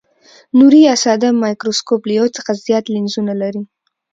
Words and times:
نوري 0.57 0.81
یا 0.87 0.95
ساده 1.03 1.29
مایکروسکوپ 1.43 2.01
له 2.07 2.13
یو 2.19 2.27
څخه 2.37 2.51
زیات 2.65 2.85
لینزونه 2.93 3.33
لري. 3.41 3.61